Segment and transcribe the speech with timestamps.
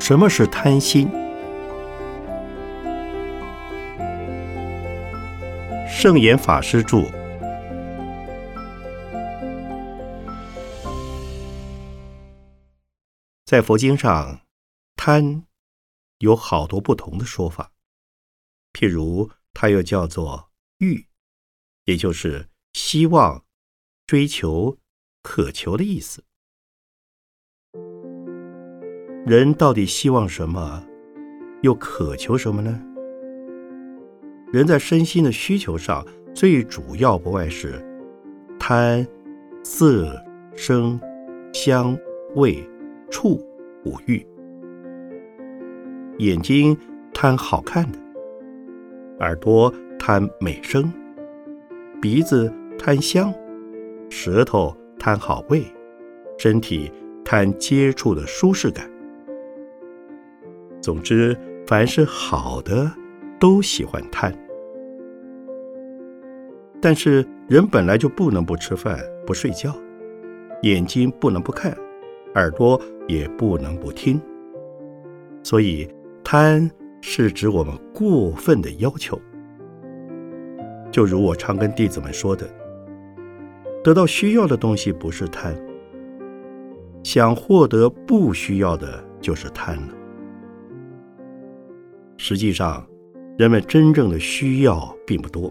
[0.00, 1.08] 什么是贪心？
[5.86, 7.02] 圣严法师著。
[13.44, 14.40] 在佛经上，
[14.94, 15.44] 贪
[16.18, 17.72] 有好多不同的说法。
[18.72, 21.06] 譬如，它又叫做欲，
[21.84, 23.44] 也就是希望、
[24.06, 24.78] 追求、
[25.22, 26.24] 渴求的意思。
[29.26, 30.82] 人到底希望什么，
[31.62, 32.80] 又渴求什么呢？
[34.52, 36.04] 人在身心的需求上，
[36.34, 37.84] 最主要不外是
[38.58, 39.06] 贪
[39.62, 40.14] 色、
[40.54, 41.00] 声、
[41.52, 41.98] 香、
[42.34, 42.68] 味。
[43.10, 43.42] 触
[43.86, 44.22] 五欲，
[46.18, 46.76] 眼睛
[47.14, 47.98] 贪好看的，
[49.20, 50.92] 耳朵贪美声，
[52.02, 53.32] 鼻子贪香，
[54.10, 55.62] 舌头贪好味，
[56.36, 56.92] 身体
[57.24, 58.86] 贪接触的舒适感。
[60.80, 62.90] 总之，凡是好的，
[63.38, 64.32] 都喜欢贪。
[66.80, 69.74] 但是，人本来就不能不吃饭、不睡觉，
[70.62, 71.76] 眼睛不能不看。
[72.34, 74.20] 耳朵也不能不听，
[75.42, 75.88] 所以
[76.22, 76.70] 贪
[77.00, 79.20] 是指我们过分的要求。
[80.92, 82.48] 就如我常跟弟子们说的，
[83.82, 85.56] 得到需要的东西不是贪，
[87.02, 89.97] 想获得不需要的就是贪了。
[92.20, 92.84] 实际上，
[93.38, 95.50] 人们真正的需要并不多。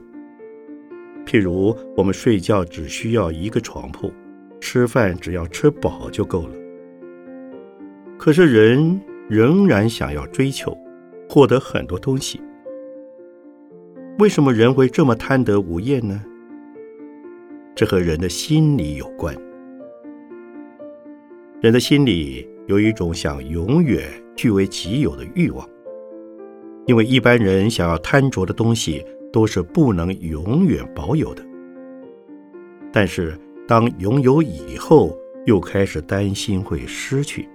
[1.26, 4.12] 譬如我们睡觉只需要一个床铺，
[4.60, 6.54] 吃饭只要吃饱就够了。
[8.18, 10.78] 可是人仍然想要追求、
[11.30, 12.42] 获得很多东西。
[14.20, 16.22] 为什么人会这么贪得无厌呢？
[17.76, 19.34] 这和人的心理有关。
[21.62, 24.04] 人的心里有一种想永远
[24.36, 25.68] 据为己有的欲望，
[26.88, 31.46] 因为一般人想要贪着的东西都是不能永远保有的。
[32.92, 33.38] 但是
[33.68, 35.16] 当拥有以后，
[35.46, 37.48] 又开始担心会失去。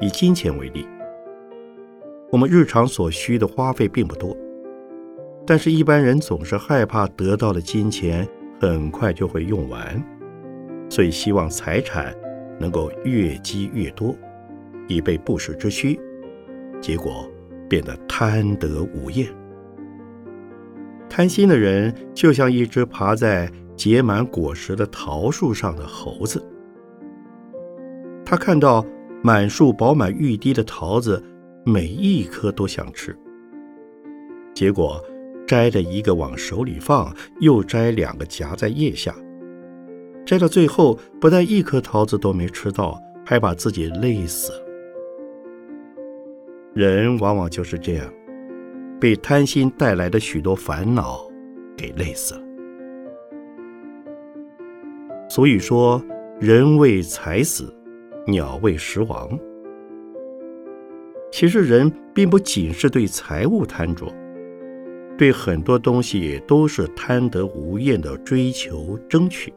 [0.00, 0.86] 以金钱为例，
[2.30, 4.36] 我们日常所需的花费并不多，
[5.46, 8.26] 但是一般人总是害怕得到的金钱
[8.60, 10.02] 很快就会用完，
[10.88, 12.14] 所以希望财产
[12.58, 14.14] 能够越积越多，
[14.88, 15.98] 以备不时之需，
[16.80, 17.30] 结果
[17.70, 19.26] 变得贪得无厌。
[21.08, 26.44] 贪心的人就像一只爬在结满果实的桃树上的猴子，
[28.26, 28.84] 他看到。
[29.22, 31.22] 满树饱满欲滴的桃子，
[31.62, 33.14] 每一颗都想吃。
[34.54, 34.98] 结果
[35.46, 39.14] 摘了一个往手里放，又摘两个夹在腋下，
[40.24, 44.69] 摘到最后，不但一颗桃子都没吃到，还把自己累死了。
[46.74, 48.06] 人往往就是这样，
[49.00, 51.20] 被贪心带来的许多烦恼
[51.76, 52.42] 给累死了。
[55.28, 56.02] 所以说，
[56.38, 57.74] 人为财死。
[58.26, 59.28] 鸟为食亡。
[61.32, 64.06] 其实人并不仅是对财物贪着，
[65.16, 69.52] 对很多东西都是贪得无厌的追求争取。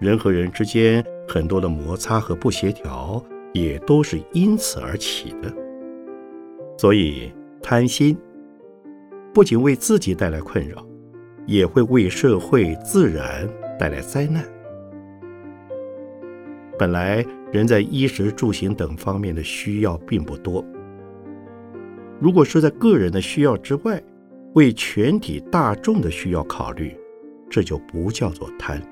[0.00, 5.52] 人和人之间很多的摩擦和不协调，也都是因此而起的。
[6.76, 7.32] 所以
[7.62, 8.16] 贪心
[9.32, 10.86] 不仅为自己带来困扰，
[11.46, 13.48] 也会为社会、自然
[13.78, 14.44] 带来灾难。
[16.78, 20.64] 本来人在衣食住行等方面的需要并不多，
[22.20, 24.02] 如果是在个人的需要之外，
[24.52, 26.94] 为全体大众的需要考虑，
[27.48, 28.82] 这就不叫做贪。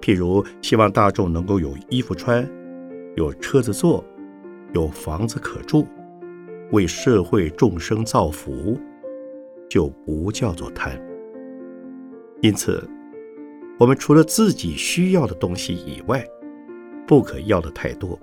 [0.00, 2.48] 譬如希望大众能够有衣服穿，
[3.16, 4.04] 有车子坐，
[4.72, 5.86] 有房子可住，
[6.72, 8.78] 为社会众生造福，
[9.68, 11.00] 就不叫做贪。
[12.42, 12.82] 因此。
[13.80, 16.26] 我们除了自己需要的东西以外，
[17.06, 18.18] 不可要的太多。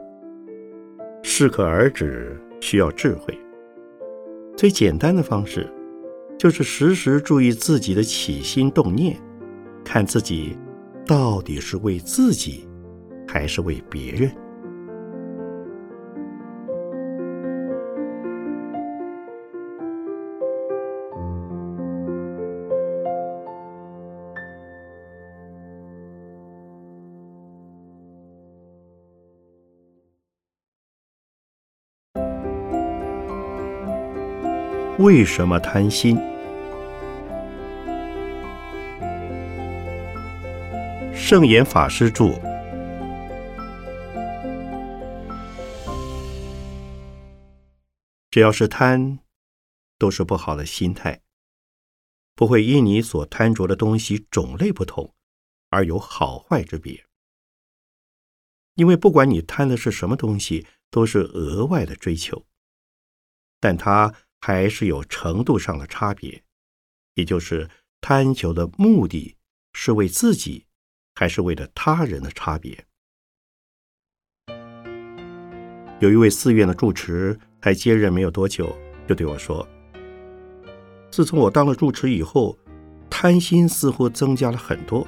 [1.23, 3.33] 适可而止需要智慧。
[4.57, 5.65] 最简单的方式，
[6.37, 9.15] 就是时时注意自己的起心动念，
[9.81, 10.57] 看自己
[11.05, 12.67] 到底是为自己，
[13.25, 14.29] 还是为别人。
[35.05, 36.17] 为什么贪心？
[41.13, 42.33] 圣严法师著。
[48.31, 49.19] 只要是贪
[49.99, 51.21] 都是不好的心态
[52.33, 55.13] 不会因你所贪着的东西种类不同
[55.69, 57.05] 而有好坏之别。
[58.73, 62.47] 因为不管你贪的是什么东西都是额外的追求
[63.59, 64.11] 但他
[64.47, 66.43] 还是有程度上的差别，
[67.15, 67.67] 也就是
[67.99, 69.35] 贪求的目的
[69.73, 70.67] 是为自己，
[71.15, 72.85] 还是为了他人的差别。
[75.99, 78.77] 有一位寺院的住持才接任没有多久，
[79.07, 79.67] 就对我说
[81.09, 82.55] ：“自从我当了住持以后，
[83.09, 85.07] 贪心似乎增加了很多，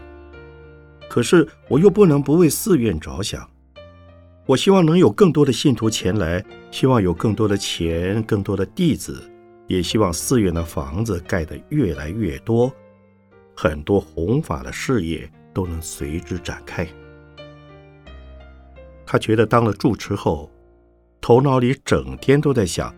[1.07, 3.47] 可是我又不能不为寺院着想。”
[4.47, 6.41] 我希望能有更多的信徒前来，
[6.71, 9.21] 希望有更多的钱、更多的弟子，
[9.67, 12.71] 也希望寺院的房子盖得越来越多，
[13.53, 16.87] 很多弘法的事业都能随之展开。
[19.05, 20.49] 他觉得当了住持后，
[21.19, 22.95] 头脑里整天都在想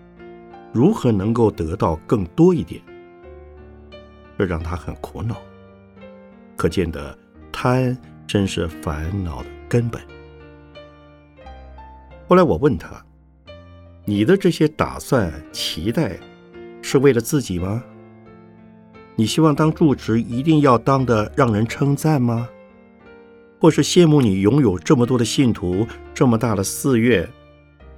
[0.72, 2.80] 如何能够得到更多一点，
[4.38, 5.36] 这让他很苦恼。
[6.56, 7.18] 可见的
[7.52, 7.98] 贪
[8.28, 10.00] 真是烦恼的根本。
[12.30, 13.04] 后来我问他
[14.06, 16.16] ：“你的这些打算、期待，
[16.80, 17.84] 是为了自己吗？
[19.16, 22.48] 你希望当住持一定要当的让人称赞吗？
[23.60, 27.28] 或是羡慕你拥有这么多的信徒、这么大的寺院，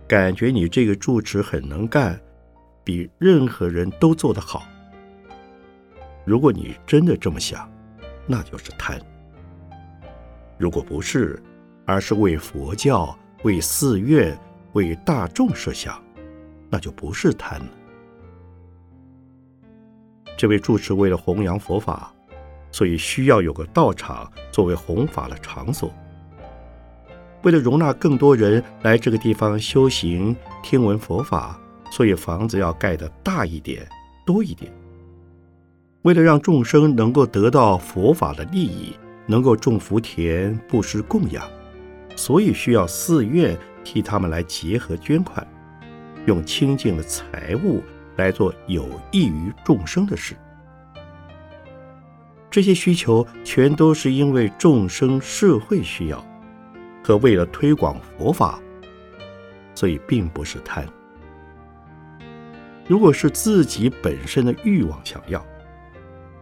[0.08, 2.18] 感觉你这个住持很能干，
[2.86, 4.64] 比任何人都做得好？
[6.24, 7.70] 如果你真的这么想，
[8.26, 8.98] 那就是贪；
[10.58, 11.38] 如果不是，
[11.86, 14.38] 而是为佛教。”为寺院、
[14.74, 16.02] 为大众设想，
[16.70, 17.68] 那就不是贪了。
[20.38, 22.14] 这位住持为了弘扬佛法，
[22.72, 25.94] 所以需要有个道场作为弘法的场所。
[27.44, 31.60] 为了容纳更多人来这个地方修行、听闻佛法，
[31.92, 33.88] 所以房子要盖得大一点、
[34.26, 34.72] 多一点。
[36.04, 38.96] 为了让众生能够得到佛法的利益，
[39.26, 41.44] 能够种福田、布施供养。
[42.22, 45.46] 所以需要寺院替他们来结合捐款，
[46.28, 47.82] 用清净的财物
[48.16, 50.36] 来做有益于众生的事。
[52.52, 56.24] 这些需求全都是因为众生社会需要
[57.04, 58.60] 和为了推广佛法，
[59.74, 60.88] 所以并不是贪。
[62.88, 65.44] 如果是自己本身的欲望想要，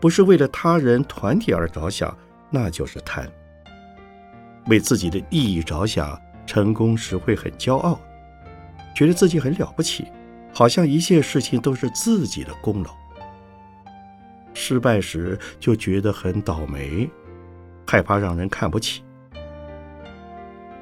[0.02, 2.14] 不是为了他人团体而着想，
[2.50, 3.26] 那就是贪。
[4.70, 8.00] 为自己的利益着想，成功时会很骄傲，
[8.96, 10.08] 觉得自己很了不起，
[10.54, 12.92] 好像一切事情都是自己的功劳；
[14.54, 17.10] 失败时就觉得很倒霉，
[17.86, 19.04] 害怕让人看不起。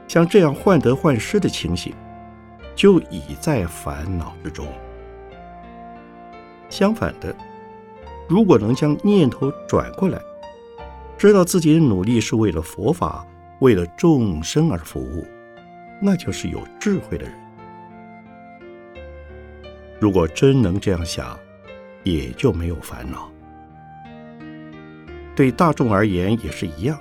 [0.07, 1.93] 像这样患得患失的情形，
[2.75, 4.67] 就已在烦恼之中。
[6.69, 7.35] 相反的，
[8.27, 10.19] 如果能将念头转过来，
[11.17, 13.25] 知道自己的努力是为了佛法。
[13.59, 15.27] 为了众生而服务，
[16.01, 17.33] 那就是有智慧的人。
[19.99, 21.37] 如果真能这样想，
[22.03, 23.31] 也就没有烦恼。
[25.35, 26.99] 对大众而言也是一样，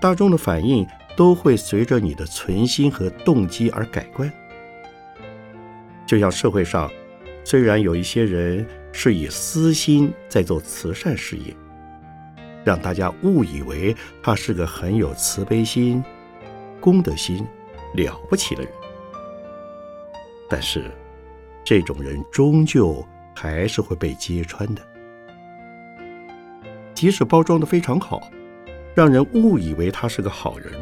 [0.00, 4.32] 大众的反应都会随着你的存心和动机而改观。
[6.06, 6.90] 就像社会上，
[7.44, 11.54] 虽然有一些人是以私心在做慈善事业。
[12.64, 16.02] 让大家误以为他是个很有慈悲心、
[16.80, 17.46] 功德心、
[17.94, 18.72] 了不起的人，
[20.48, 20.90] 但是
[21.64, 23.04] 这种人终究
[23.34, 24.82] 还是会被揭穿的。
[26.94, 28.20] 即使包装的非常好，
[28.94, 30.72] 让人误以为他是个好人，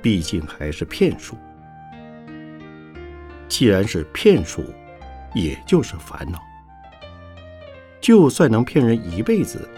[0.00, 1.36] 毕竟还是骗术。
[3.48, 4.62] 既然是骗术，
[5.34, 6.40] 也就是烦恼。
[8.00, 9.68] 就算能骗人一辈子。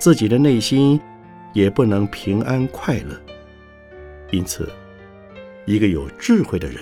[0.00, 0.98] 自己的内心
[1.52, 3.20] 也不能平安快乐，
[4.30, 4.66] 因此，
[5.66, 6.78] 一个有智慧的人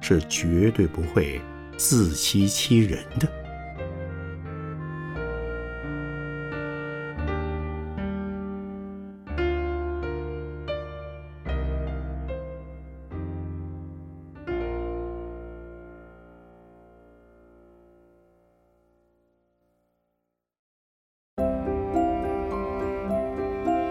[0.00, 1.40] 是绝对不会
[1.76, 3.28] 自欺欺人的。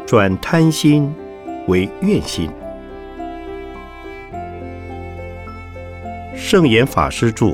[0.09, 1.13] 转贪心
[1.67, 2.49] 为愿心。
[6.35, 7.51] 圣严法师著。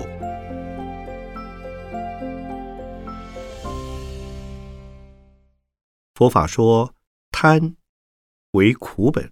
[6.14, 6.94] 佛法说
[7.30, 7.76] 贪
[8.52, 9.30] 为苦本。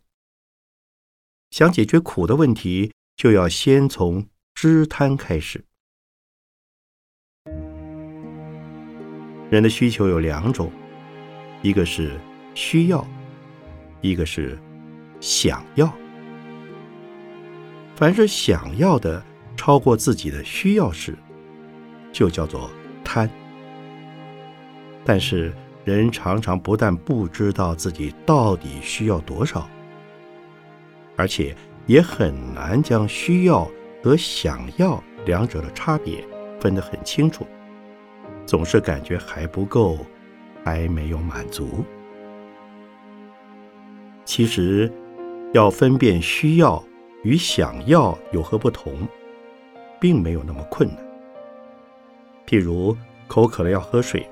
[1.50, 5.64] 想解决苦的问题就要先从知贪开始。
[9.50, 10.70] 人的需求有两种
[11.62, 12.20] 一个是
[12.54, 13.06] 需要，
[14.02, 14.58] 一个是
[15.20, 15.92] 想要。
[17.96, 19.24] 凡是想要的
[19.56, 21.18] 超过自己的需要时，
[22.12, 22.70] 就叫做
[23.04, 23.30] 贪。
[25.06, 25.54] 但是
[25.86, 29.70] 人常常不但不知道自己到底需要多少，
[31.16, 31.56] 而且
[31.86, 33.70] 也很难将需要
[34.02, 36.26] 和想要两者的差别
[36.60, 37.46] 分得很清楚，
[38.46, 40.00] 总是感觉还不够，
[40.64, 41.86] 还没有满足。
[44.26, 44.92] 其实，
[45.54, 46.84] 要分辨需要
[47.24, 49.08] 与想要有何不同，
[50.00, 50.98] 并没有那么困难。
[52.48, 52.96] 譬如
[53.28, 54.28] 口渴了要喝水。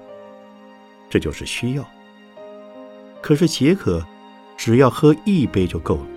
[1.10, 1.86] 这就是需要。
[3.22, 4.02] 可是解渴，
[4.56, 6.08] 只要喝一杯就够了。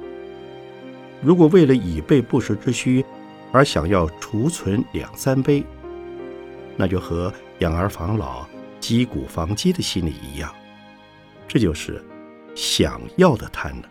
[1.20, 3.04] 如果为了以备不时之需，
[3.50, 5.64] 而想要储存两三杯，
[6.76, 8.46] 那就和养儿防老、
[8.78, 10.54] 积谷防饥的心理一样，
[11.48, 12.00] 这就是
[12.54, 13.90] 想要的贪了。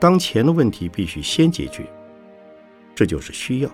[0.00, 1.84] 当前的问题必须先解决，
[2.94, 3.70] 这就是需要。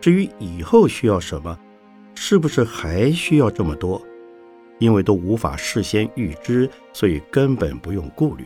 [0.00, 1.58] 至于以后需要什么？
[2.14, 4.02] 是不是还需要这么多？
[4.78, 8.44] 因为都无法事先预知，所以根本不用顾虑。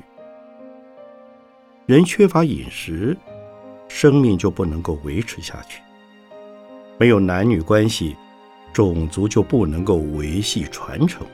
[1.87, 3.17] 人缺乏饮食，
[3.89, 5.81] 生命就不能够维持下去；
[6.99, 8.17] 没有男女关系，
[8.73, 11.27] 种族就不能够维系传承，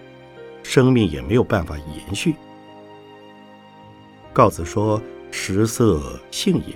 [0.68, 2.34] 生命也没有办法延续。
[4.32, 6.74] 告子说：“食色，性也。”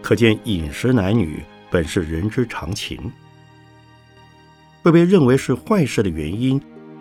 [0.00, 3.10] 可见饮食男女本是人之常情。
[4.82, 6.60] 会被认为是坏事的原因，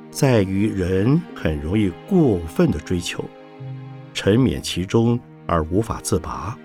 [0.10, 3.24] 在于人很容易过分的追求，
[4.14, 6.58] 沉湎其中而无法自拔。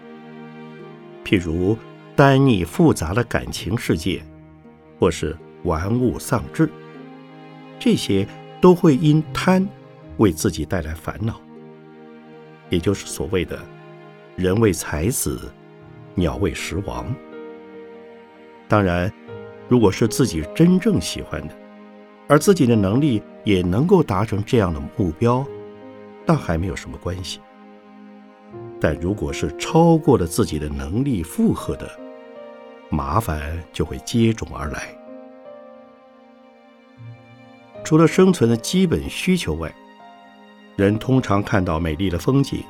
[1.25, 1.77] 譬如
[2.15, 4.23] 单逆复杂的感情世界，
[4.99, 6.69] 或是玩物丧志，
[7.79, 8.27] 这些
[8.61, 9.67] 都会因贪
[10.19, 11.41] 为自己带来烦恼。
[12.69, 13.59] 也就是所谓的
[14.37, 15.41] “人为财死，
[16.15, 17.15] 鸟为食亡”。
[18.69, 19.13] 当然。
[19.69, 21.55] 如果是自己真正喜欢的，
[22.29, 25.45] 而自己的能力也能够达成这样的目标，
[26.25, 27.41] 那还没有什么关系。
[28.81, 31.91] 但如果是超过了自己的能力负荷的，
[32.91, 34.97] 麻烦就会接踵而来。
[37.87, 39.73] 除了生存的基本需求外，
[40.75, 42.65] 人通常看到美丽的风景，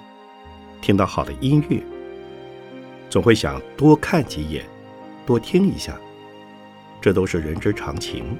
[0.82, 1.82] 听到好的音乐，
[3.08, 4.62] 总会想多看几眼，
[5.24, 5.98] 多听一下。
[7.00, 8.36] 这都是人之常情，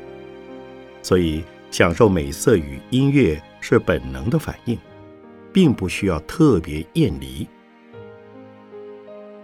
[1.01, 4.79] 所以享受美色与音乐是本能的反应，
[5.55, 7.49] 并不需要特别艳离。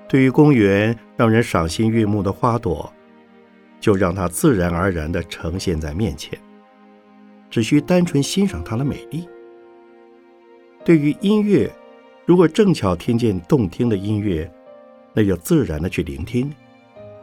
[0.06, 2.92] 对于公园让人赏心悦目的花朵，
[3.80, 6.38] 就让它自然而然地呈现在面前，
[7.52, 9.28] 只需单纯欣赏它的美丽。
[10.84, 11.70] 对于音乐，
[12.26, 14.50] 如果正巧听见动听的音乐，
[15.12, 16.52] 那就自然的去聆听，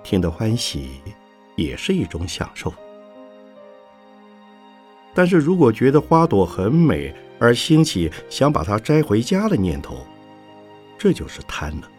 [0.03, 0.91] 听得欢喜。
[1.55, 2.73] 也是一种享受，
[5.13, 9.97] 但是如果觉得花朵很美而兴起想把它摘回家的念头，
[10.97, 11.91] 这就是贪了。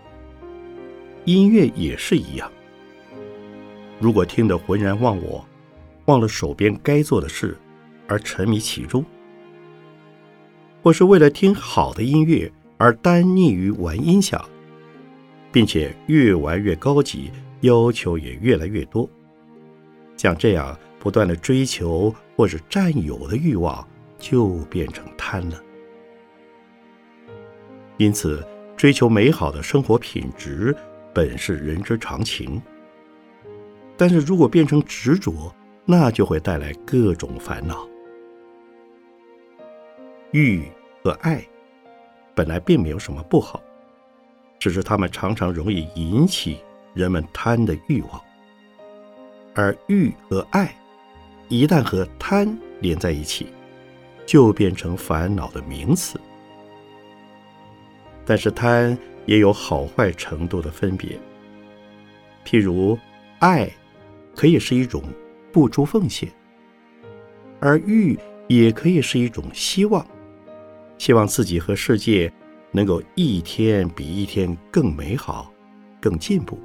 [1.26, 2.50] 音乐也是一样，
[3.98, 5.46] 如果听得浑然忘我，
[6.06, 7.54] 忘了手边该做的事
[8.10, 9.04] 而沉迷其中，
[10.82, 14.44] 或是为了听好的音乐而单溺于玩音响，
[15.52, 19.08] 并且越玩越高级，要求也越来越多。
[20.16, 23.86] 像这样不断的追求或是占有的欲望，
[24.18, 25.62] 就变成贪了。
[27.96, 28.44] 因此，
[28.76, 30.76] 追求美好的生活品质
[31.14, 32.60] 本是人之常情。
[33.96, 37.86] 但是如果变成执着，那就会带来各种烦恼。
[40.32, 40.64] 欲
[41.02, 41.44] 和爱
[42.34, 43.62] 本来并没有什么不好，
[44.58, 46.60] 只是他们常常容易引起
[46.94, 48.20] 人们贪的欲望。
[49.54, 50.74] 而欲和爱，
[51.48, 53.48] 一旦和贪连在一起，
[54.24, 56.20] 就变成烦恼的名词。
[58.24, 58.96] 但是贪
[59.26, 61.18] 也有好坏程度的分别。
[62.44, 62.96] 譬如，
[63.40, 63.68] 爱
[64.36, 65.02] 可以是一种
[65.52, 66.30] 付出奉献，
[67.58, 70.06] 而欲也可以是一种希望，
[71.00, 72.30] 希望自己和世界
[72.72, 75.50] 能够一天比一天更美好、
[75.98, 76.60] 更进步。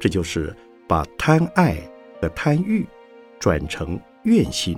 [0.00, 0.52] 这就是。
[0.86, 1.78] 把贪爱
[2.20, 2.86] 和贪欲
[3.40, 4.76] 转成愿心，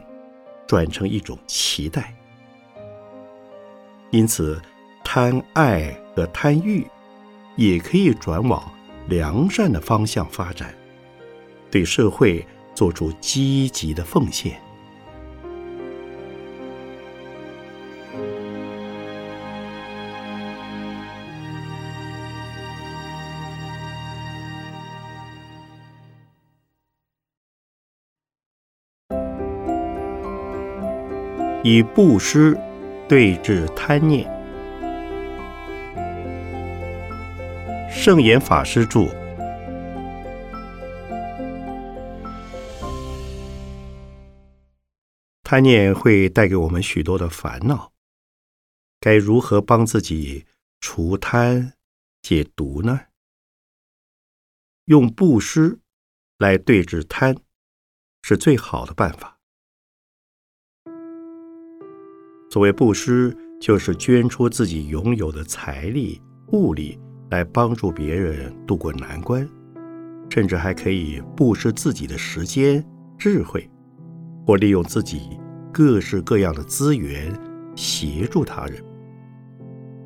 [0.65, 2.15] 转成一种期待。
[4.13, 4.63] 因此，
[5.03, 6.87] 贪爱和贪欲
[7.57, 8.63] 也可以转往
[9.09, 10.73] 良善的方向发展，
[11.73, 14.57] 对社会、做出积极的奉献。
[31.69, 32.57] 以布施
[33.09, 34.25] 对治贪念。
[37.91, 39.09] 圣严法师著。
[45.43, 47.93] 贪念会带给我们许多的烦恼，
[49.01, 50.47] 该如何帮自己
[50.79, 51.73] 除贪
[52.23, 53.07] 解毒呢？
[54.85, 55.81] 用布施
[56.39, 57.37] 来对治贪，
[58.23, 59.36] 是最好的办法。
[62.49, 66.21] 所谓布施，就是捐出自己拥有的财力、
[66.53, 66.99] 物力
[67.31, 69.47] 来帮助别人渡过难关，
[70.31, 72.85] 甚至还可以布施自己的时间、
[73.19, 73.69] 智慧，
[74.47, 75.39] 或利用自己
[75.73, 77.37] 各式各样的资源
[77.75, 78.83] 协助他人。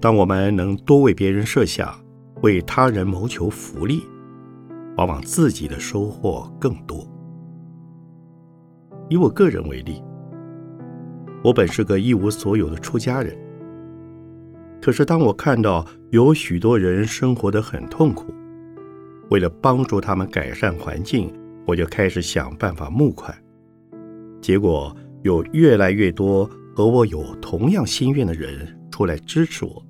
[0.00, 1.94] 当我们能多为别人设想，
[2.40, 4.02] 为他人谋求福利，
[4.96, 7.06] 往往自己的收获更多。
[9.10, 10.02] 以我个人为例。
[11.42, 13.34] 我本是个一无所有的出家人，
[14.80, 18.34] 可是当我看到有许多人生活得很痛苦，
[19.30, 21.32] 为了帮助他们改善环境，
[21.66, 23.34] 我就开始想办法募款。
[24.42, 29.82] 结果有越来越多和我有同样心愿的人出来支持我，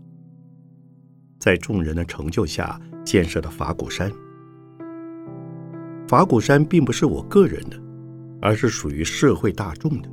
[1.39, 4.11] 在众人的成就下建设的法鼓山。
[6.07, 7.77] 法鼓山并不是我个人的，
[8.41, 10.09] 而是属于社会大众的。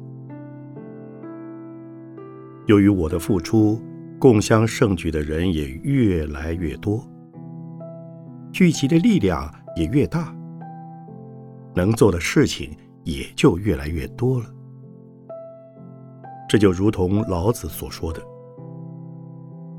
[2.67, 3.81] 由于我的付出，
[4.19, 7.01] 共襄盛举的人也越来越多，
[8.51, 10.35] 聚集的力量也越大，
[11.73, 12.75] 能做的事情
[13.05, 14.45] 也就越来越多了。
[16.49, 18.21] 这就如同老子所说的：“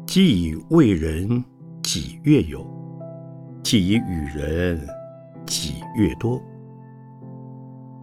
[0.06, 1.44] 既以为人，
[1.82, 2.60] 己越有；
[3.62, 4.80] 既以与人，
[5.44, 6.42] 己越多。”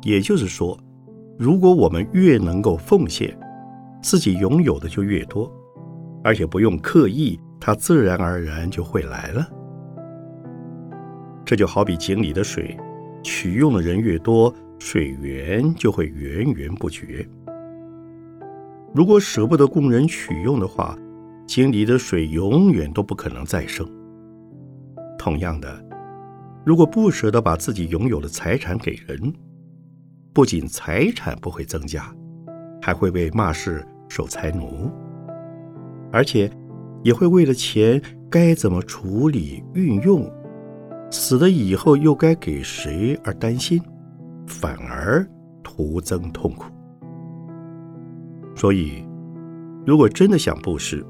[0.05, 0.77] 也就是说，
[1.39, 3.35] 如果我们越能够奉献，
[4.05, 5.51] 自己拥有的就越多，
[6.23, 9.43] 而且不用刻意，它自然而然就会来了。
[11.43, 12.77] 这就好比井里的水，
[13.23, 17.27] 取用的人越多，水源就会源源不绝。
[18.93, 20.95] 如果舍不得供人取用的话，
[21.47, 23.89] 井里的水永远都不可能再生。
[25.17, 25.83] 同样的，
[26.63, 29.33] 如果不舍得把自己拥有的财产给人，
[30.31, 32.15] 不仅财产不会增加，
[32.79, 33.83] 还会被骂是。
[34.07, 34.89] 守财奴，
[36.11, 36.49] 而且
[37.03, 40.29] 也会为了钱该怎么处理运用，
[41.11, 43.81] 死了以后又该给谁而担心，
[44.47, 45.27] 反而
[45.63, 46.65] 徒增痛苦。
[48.55, 49.05] 所以，
[49.85, 51.05] 如果真的想布施，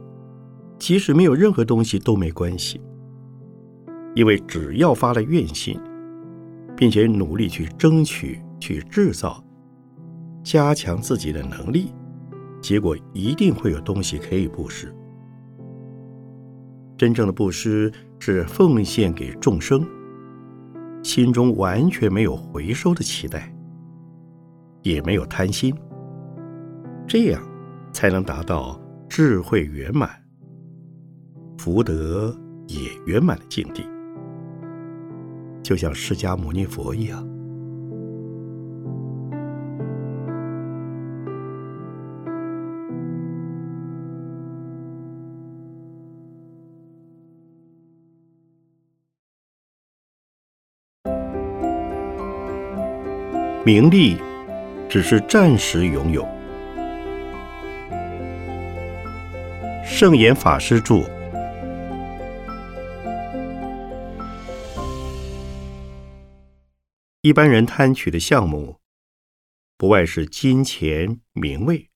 [0.80, 2.82] 即使没有任何东西都没关系，
[4.16, 5.80] 因为只要发了愿心，
[6.76, 9.44] 并且努力去争取、去制造、
[10.44, 11.94] 加强自己的能力。
[12.66, 14.92] 结果一定会有东西可以布施。
[16.98, 19.88] 真正的布施是奉献给众生，
[21.04, 23.56] 心中完全没有回收的期待，
[24.82, 25.76] 也没有贪心，
[27.06, 27.40] 这样
[27.94, 30.10] 才能达到智慧圆满、
[31.60, 32.36] 福德
[32.68, 33.88] 也圆满的境地，
[35.62, 37.35] 就像释迦牟尼佛一样。
[53.66, 54.16] 名利
[54.88, 56.24] 只是暂时拥有。
[59.84, 60.98] 圣严法师著。
[67.22, 68.80] 一般人贪取的项目，
[69.80, 71.90] 不外是金钱、名位。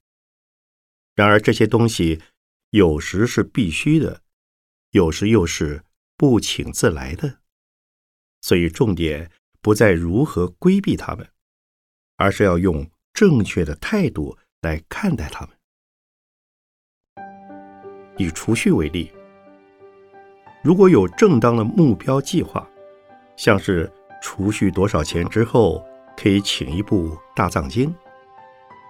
[1.13, 2.19] 然而这些东西，
[2.71, 4.23] 有时是必须的，
[4.89, 5.83] 有时又是
[6.17, 7.41] 不请自来的。
[8.41, 9.29] 所以重点
[9.61, 11.29] 不在如何规避他们。
[12.19, 15.55] 而是要用正确的态度来看待他们。
[18.17, 19.09] 以储蓄为例，
[20.61, 22.69] 如果有正当的目标计划，
[23.37, 23.89] 像是
[24.21, 25.81] 储蓄多少钱之后
[26.17, 27.95] 可以请一部大藏经，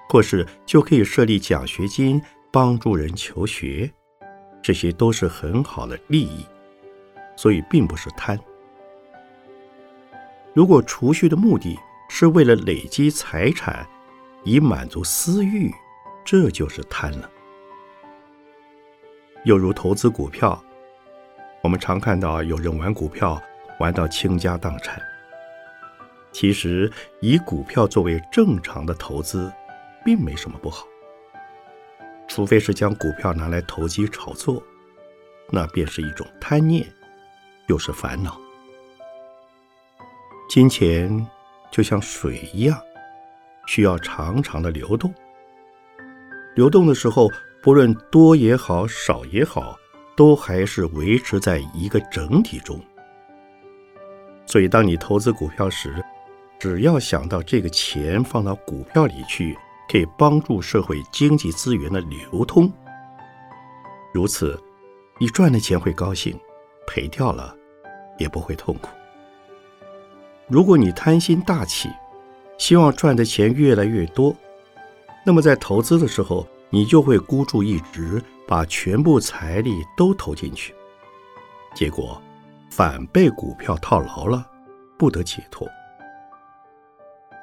[0.10, 2.20] 或是就可以设立奖学金
[2.52, 3.92] 帮助人求学，
[4.64, 6.44] 这些都是很好的利益，
[7.36, 8.38] 所以并不是贪。
[10.56, 11.78] 如果储蓄的目的，
[12.10, 13.88] 是为了累积财产，
[14.44, 15.74] 以满足私欲，
[16.26, 17.30] 这就是贪了。
[19.46, 20.62] 又如投资股票，
[21.62, 23.42] 我们常看到有人玩股票
[23.80, 25.02] 玩到倾家荡产。
[26.32, 26.92] 其实
[27.22, 29.52] 以股票作为正常的投资，
[30.04, 30.86] 并没什么不好。
[32.28, 34.62] 除非是将股票拿来投机炒作，
[35.50, 36.86] 那便是一种贪念，
[37.68, 38.38] 又是烦恼。
[40.50, 41.26] 金钱
[41.72, 42.80] 就像水一样，
[43.68, 45.14] 需要长长的流动。
[46.56, 47.30] 流动的时候，
[47.62, 49.78] 不论多也好，少也好，
[50.16, 52.80] 都还是维持在一个整体中。
[54.46, 56.04] 所以，当你投资股票时，
[56.60, 59.58] 只要想到这个钱放到股票里去。
[59.92, 62.72] 可以帮助社会经济资源的流通。
[64.14, 64.56] 如此，
[65.18, 66.40] 你赚的钱会高兴，
[66.86, 67.56] 赔掉了
[68.20, 68.90] 也不会痛苦。
[70.50, 71.90] 如果你贪心大起，
[72.58, 74.36] 希望赚的钱越来越多，
[75.26, 80.74] 那么在投资的时候，你就会孤注一掷，把全部财力都投进去，
[81.74, 82.22] 结果
[82.70, 84.46] 反被股票套牢了，
[84.98, 85.68] 不得解脱。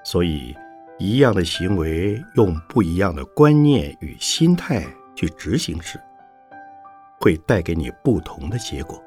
[0.05, 0.55] 所以。
[0.99, 4.83] 一样的行为，用不一样的观念与心态
[5.15, 6.01] 去执行时，
[7.21, 8.99] 会带给你不同的结果。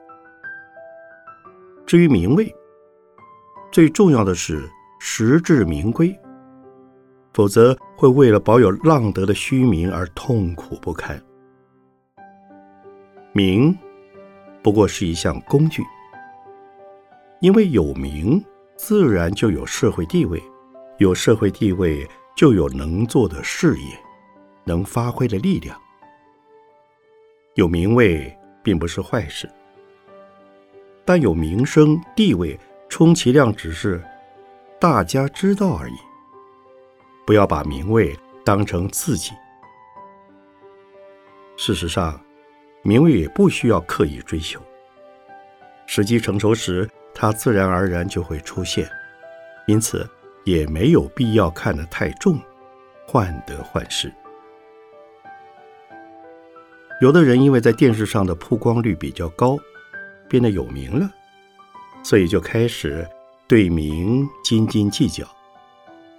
[1.88, 2.55] 至于名位，
[3.71, 6.17] 最重要的是实至名归，
[7.34, 11.21] 否则会为了保有浪得的虚名而痛苦不堪。
[13.32, 13.77] 名
[14.63, 15.84] 不过是一项工具，
[17.41, 18.43] 因为有名，
[18.75, 20.41] 自然就有社会地位。
[20.97, 22.05] 有社会地位，
[22.36, 23.97] 就有能做的事业，
[24.65, 25.79] 能发挥的力量。
[27.55, 29.49] 有名位并不是坏事，
[31.05, 34.04] 但有名声地位，充其量只是
[34.80, 35.93] 大家知道而已。
[37.25, 39.32] 不要把名位当成自己。
[41.56, 42.19] 事实上，
[42.82, 44.60] 名位也不需要刻意追求，
[45.86, 48.89] 时机成熟时，它自然而然就会出现。
[49.67, 50.06] 因此。
[50.45, 52.39] 也没有必要看得太重，
[53.06, 54.12] 患得患失。
[57.02, 59.58] 有的人因为在电视上的曝光率比较高，
[60.28, 61.08] 变得有名了，
[62.03, 63.07] 所以就开始
[63.47, 65.25] 对名斤斤计较，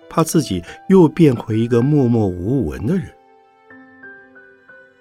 [0.08, 3.12] 怕自己又变回一个默默无闻的人。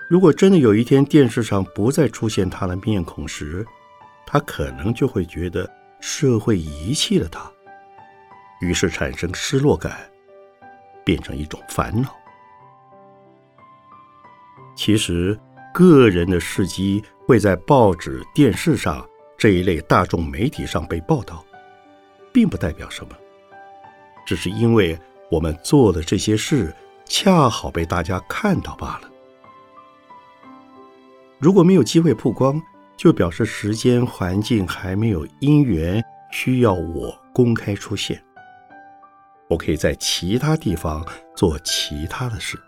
[0.10, 3.66] 如果真的有一天电视上不再出现他的面孔时，
[4.26, 7.52] 他可能就会觉得社会遗弃了他。
[8.62, 10.10] 于是产生失落感，
[11.04, 12.14] 变成一种烦恼。
[14.76, 15.40] 其实，
[15.74, 19.08] 个人的事迹会在报纸、电视上
[19.40, 21.46] 这一类大众媒体上被报道，
[22.34, 23.16] 并不代表什么，
[24.26, 25.00] 只是因为
[25.32, 26.76] 我们做的这些事
[27.06, 29.10] 恰好被大家看到罢了。
[31.38, 32.62] 如果没有机会曝光，
[32.98, 38.22] 就表示时间环境还没有因缘需要我公开出现。
[39.48, 41.02] 我可以在其他地方
[41.34, 42.60] 做其他的事，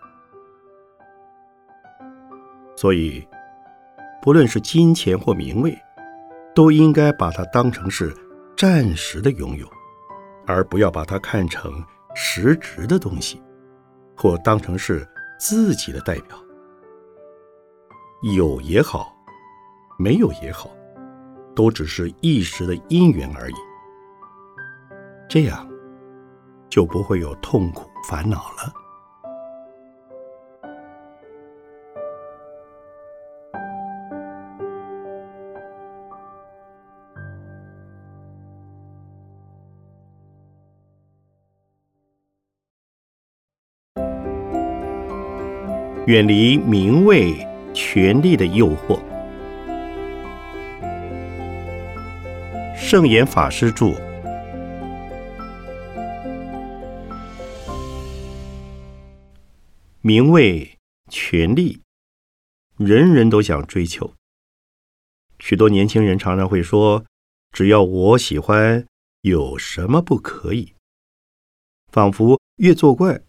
[2.74, 3.28] 所以，
[4.22, 5.78] 不论是金钱或名位，
[6.54, 8.14] 都应该把它当成是
[8.56, 9.66] 暂时的拥有，
[10.46, 11.84] 而不要把它看成
[12.14, 13.42] 实质的东西，
[14.16, 15.06] 或当成是
[15.38, 16.36] 自己的代表。
[18.34, 19.14] 有也好，
[19.98, 20.70] 没有也好，
[21.54, 23.54] 都只是一时的因缘而已。
[25.28, 25.68] 这样。
[26.68, 28.72] 就不会有痛苦烦恼了。
[46.04, 49.00] 远离名位、权力的诱惑。
[52.76, 53.94] 圣严法师著。
[60.00, 60.76] 名位、
[61.08, 61.80] 权力，
[62.76, 64.12] 人人都想追求。
[65.38, 67.04] 许多年轻人常常会说
[67.54, 68.84] ：“只要我喜欢，
[69.20, 70.72] 有什么不可以？”
[71.92, 73.20] 仿佛越作怪，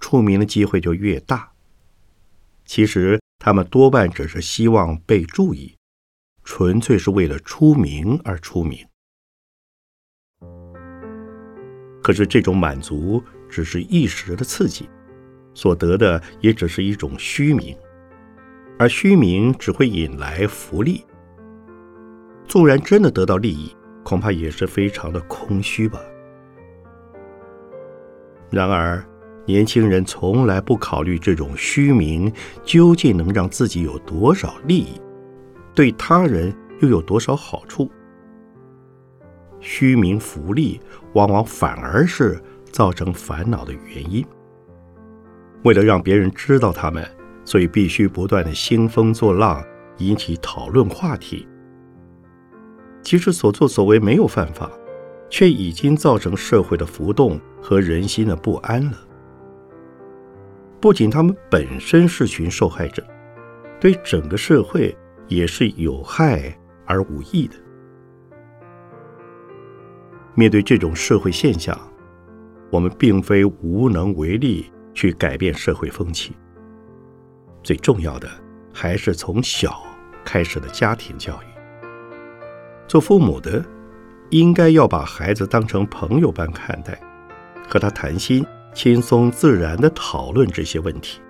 [0.00, 1.51] 出名的机会就越大。
[2.64, 5.76] 其实他们多半只是希望被注意，
[6.44, 8.86] 纯粹是为了出名而出名。
[12.02, 14.88] 可是这种满足只是一时的刺激。
[15.54, 17.76] 所得的也只是一种虚名，
[18.78, 21.04] 而虚名只会引来福利。
[22.48, 26.00] 纵然真的得到利益，恐怕也是非常的空虚吧。
[28.48, 29.06] 然而，
[29.44, 32.32] 年轻人从来不考虑这种虚名
[32.64, 35.00] 究竟能让自己有多少利益，
[35.74, 37.90] 对他人又有多少好处。
[39.60, 40.80] 虚名浮利
[41.12, 44.24] 往往反而是造成烦恼的原因。
[45.64, 47.08] 为了让别人知道他们，
[47.44, 49.64] 所以必须不断的兴风作浪，
[49.98, 51.46] 引起讨论话题。
[53.02, 54.70] 其实所作所为没有犯法，
[55.28, 58.98] 却已经造成社会的浮动和人心的不安了。
[60.82, 63.06] 不仅他们本身是群受害者，
[63.80, 64.92] 对整个社会
[65.28, 66.52] 也是有害
[66.84, 67.54] 而无益的。
[70.34, 71.78] 面对这种社会现象，
[72.68, 76.32] 我们并非无能为力去改变社会风气。
[77.62, 78.28] 最重要的
[78.74, 79.84] 还是从小
[80.24, 81.46] 开始的家庭教育。
[82.88, 83.64] 做父母的，
[84.30, 87.00] 应该要把孩子当成朋友般看待，
[87.68, 88.44] 和他谈心。
[88.74, 91.20] 轻松自然地讨论这些问题，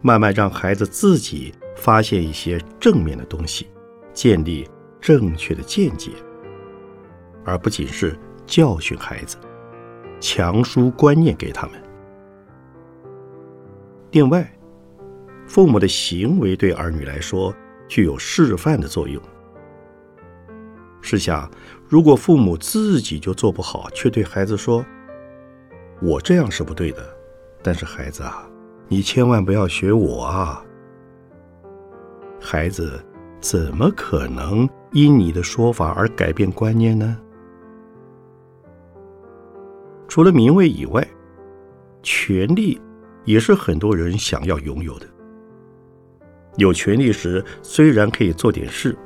[0.00, 3.66] 慢慢让孩子自己发现一些正面的东西，
[4.12, 4.68] 建立
[5.00, 6.12] 正确的见解，
[7.44, 9.36] 而不仅是教训孩子、
[10.20, 11.82] 强输观念给他们。
[14.12, 14.48] 另外，
[15.46, 17.54] 父母的行为对儿女来说
[17.88, 19.20] 具有示范的作用。
[21.02, 21.50] 试想，
[21.88, 24.84] 如果父母自己就做不好，却对孩子说，
[26.00, 27.02] 我这样是不对的，
[27.62, 28.48] 但是孩子啊，
[28.88, 30.62] 你千万不要学我啊！
[32.40, 33.02] 孩子
[33.40, 37.18] 怎么可能因你的说法而改变观念呢？
[40.06, 41.06] 除了名位以外，
[42.02, 42.80] 权力
[43.24, 45.06] 也是很多人想要拥有的。
[46.56, 48.96] 有权力时，虽然可以做点事，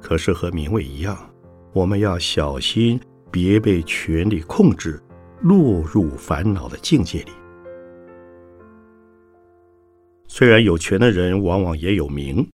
[0.00, 1.16] 可是和名位一样，
[1.72, 5.00] 我们要小心，别被权力控制。
[5.42, 7.32] 落入烦恼的境界里。
[10.28, 12.48] 虽然有权的人往往也有名，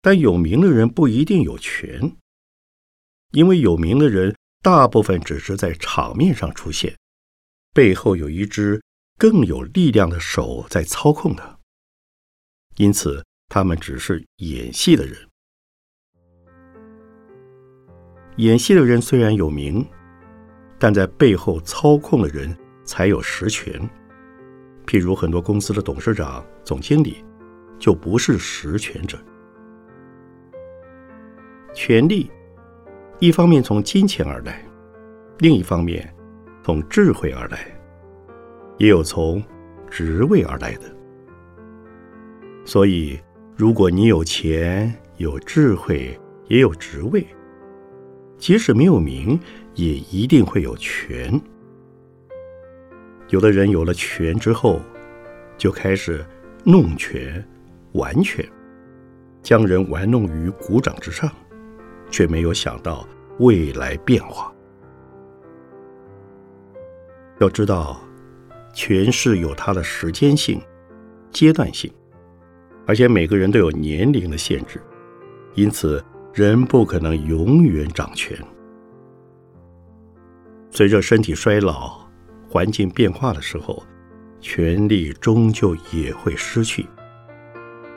[0.00, 2.16] 但有名的人不一定有权，
[3.30, 6.96] 因为有名的人大部分只是在场面上出现，
[7.72, 8.82] 背后有一只
[9.18, 11.58] 更有力量的手在操控他，
[12.76, 15.16] 因此他们只是演戏的人。
[18.38, 19.86] 演戏的人虽然有名。
[20.82, 22.52] 但在背后操控的人
[22.84, 23.72] 才有实权，
[24.84, 27.24] 譬如很多公司的董事长、总经理，
[27.78, 29.16] 就不是实权者。
[31.72, 32.28] 权力
[33.20, 34.60] 一方面从金钱而来，
[35.38, 36.12] 另一方面
[36.64, 37.60] 从智慧而来，
[38.78, 39.40] 也有从
[39.88, 40.92] 职位而来的。
[42.64, 43.16] 所以，
[43.56, 46.18] 如果你有钱、有智慧、
[46.48, 47.24] 也有职位，
[48.42, 49.38] 即使没有名。
[49.74, 51.40] 也一定会有权。
[53.30, 54.78] 有的人有了权之后，
[55.56, 56.22] 就开始
[56.62, 57.42] 弄权、
[57.92, 58.46] 玩权，
[59.42, 61.30] 将人玩弄于股掌之上，
[62.10, 64.52] 却没有想到未来变化。
[67.40, 67.98] 要知道，
[68.74, 70.60] 权势有它的时间性、
[71.30, 71.90] 阶段性，
[72.86, 74.78] 而且每个人都有年龄的限制，
[75.54, 78.36] 因此人不可能永远掌权。
[80.70, 82.00] 随着身体衰老、
[82.48, 83.82] 环境变化的时候，
[84.40, 86.86] 权力终究也会失去，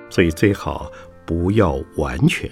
[0.10, 0.91] 所以最好
[1.26, 2.52] 不要完全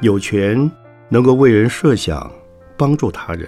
[0.00, 0.70] 有权，
[1.10, 2.32] 能够为人设想、
[2.78, 3.46] 帮助他人，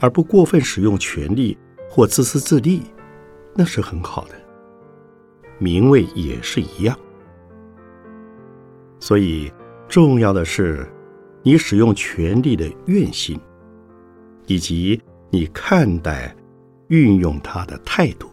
[0.00, 1.56] 而不过分使用权力
[1.88, 2.82] 或自私自利，
[3.54, 4.34] 那是很好的。
[5.58, 6.98] 名位也是一样，
[9.00, 9.52] 所以
[9.88, 10.86] 重要的是。
[11.42, 13.40] 你使用权力的愿心，
[14.44, 16.36] 以及你看待、
[16.88, 18.28] 运用它的态度。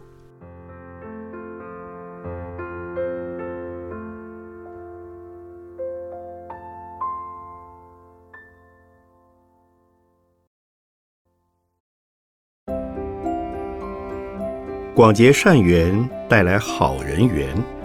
[14.94, 17.77] 广结善缘，带来好人缘。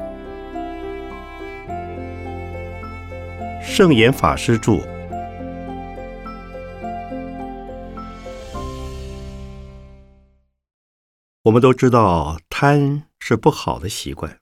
[3.75, 4.73] 圣严法师著。
[11.41, 14.39] 我们都知道贪是不好的习惯，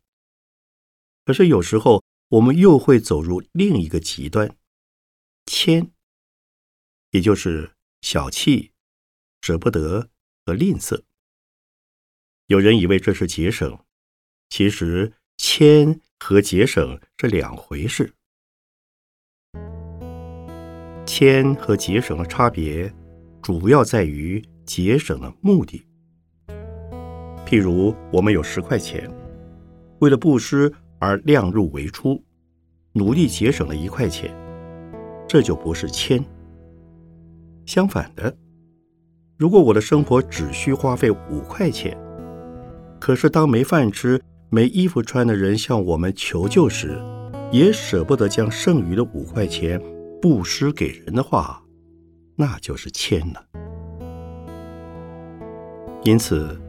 [1.24, 4.54] 可是有时候我们又会走入另一个极端，
[5.46, 5.90] 谦，
[7.12, 8.74] 也就是小气、
[9.40, 10.10] 舍不得
[10.46, 11.04] 和吝啬。
[12.48, 13.80] 有人以为这是节省，
[14.50, 18.14] 其实谦和节省是两回事。
[21.24, 22.92] 谦和节省的差别，
[23.44, 25.86] 主要在于节省的目的。
[27.46, 29.08] 譬如我们有十块钱，
[30.00, 32.20] 为了布施而量入为出，
[32.94, 34.36] 努力节省了一块钱，
[35.28, 36.26] 这就不是谦。
[37.68, 38.36] 相反的，
[39.38, 41.96] 如果我的生活只需花费五块钱，
[43.00, 47.00] 可是当没饭吃、没衣服穿的人向我们求救时，
[47.52, 49.80] 也舍不得将剩余的五块钱
[50.22, 51.64] 布施给人的话，
[52.36, 53.44] 那就是谦了。
[56.04, 56.60] 因此，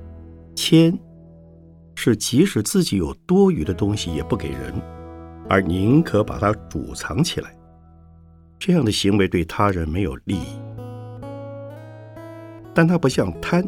[0.54, 0.98] 谦
[1.94, 4.72] 是即使自己有多余的东西也不给人，
[5.48, 7.54] 而宁可把它储藏起来。
[8.58, 10.60] 这样的行为对他人没有利益，
[12.72, 13.66] 但它不像贪，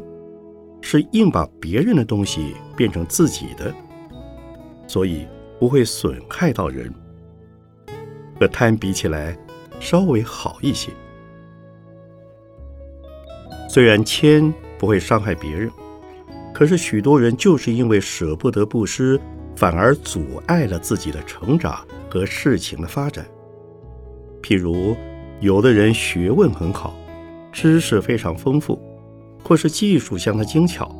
[0.81, 3.75] 是硬把别人的东西变成自己的，
[4.87, 5.27] 所以
[5.59, 6.93] 不会损害到人。
[8.39, 9.37] 和贪比起来，
[9.85, 10.91] 稍微好一些。
[13.69, 15.71] 虽然谦不会伤害别人，
[16.55, 19.21] 可是许多人就是因为舍不得布施，
[19.55, 23.27] 反而阻碍了自己的成长和事情的发展。
[24.43, 24.97] 譬如，
[25.41, 26.97] 有的人学问很好，
[27.53, 28.81] 知识非常丰富，
[29.45, 30.91] 或是技术相当精巧，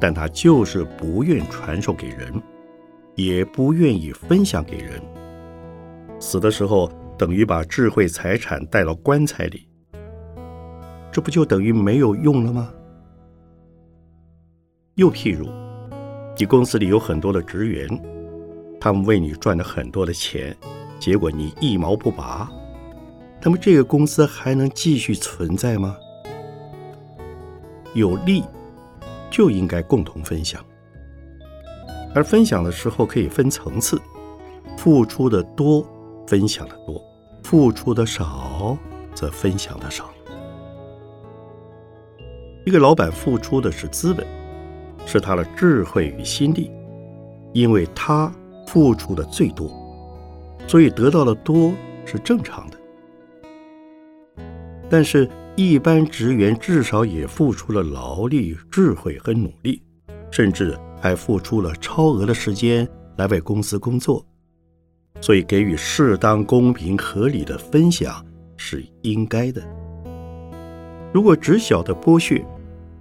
[0.00, 2.40] 但他就是不愿传授给人，
[3.16, 5.02] 也不愿意分享给人。
[6.20, 9.66] 死的时候，等于把智慧财产带到棺材里，
[11.10, 12.70] 这不就等于没有用了吗？
[14.96, 15.48] 又譬如，
[16.38, 17.88] 你公司里有很多的职员，
[18.78, 20.54] 他们为你赚了很多的钱，
[20.98, 22.50] 结果你一毛不拔，
[23.42, 25.96] 那么这个公司还能继续存在吗？
[27.94, 28.44] 有利
[29.30, 30.62] 就应该共同分享，
[32.14, 33.98] 而分享的时候可以分层次，
[34.76, 35.86] 付出的多。
[36.26, 37.02] 分享的多，
[37.42, 38.76] 付出的少，
[39.14, 40.10] 则分享的少。
[42.64, 44.26] 一个老板付出的是资本，
[45.06, 46.70] 是他的智慧与心力，
[47.52, 48.32] 因为他
[48.66, 49.70] 付出的最多，
[50.66, 51.72] 所以得到的多
[52.04, 52.76] 是正常的。
[54.90, 59.80] 但是，一般职员至少也付出了劳力、智慧和努力，
[60.30, 62.86] 甚至还付出了超额的时间
[63.16, 64.24] 来为公司工作。
[65.20, 68.24] 所以，给予适当、公平、合理的分享
[68.56, 69.62] 是应该的。
[71.12, 72.44] 如果只晓得剥削，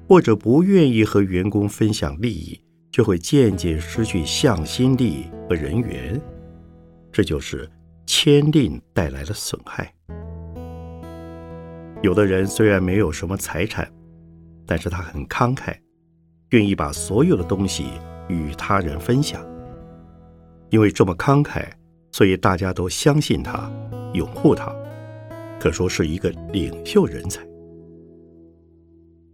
[0.08, 2.60] 或者不愿意和员工分享利益，
[2.92, 6.20] 就会渐渐失去向心力和人缘。
[7.12, 7.70] 这就是
[8.06, 9.94] 签订带来的损害。
[12.02, 13.92] 有的人虽然没有什么财产，
[14.66, 15.76] 但是他很慷慨，
[16.52, 17.86] 愿意把所有的东西
[18.30, 19.46] 与他人分享，
[20.70, 21.66] 因为这么慷慨。
[22.16, 23.70] 所以大家都相信他，
[24.14, 24.74] 拥护他，
[25.60, 27.46] 可说是一个领袖人才。